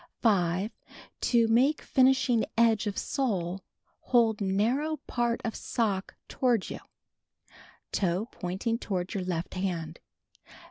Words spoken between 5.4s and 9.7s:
of sock toward you, toe pointing toward your left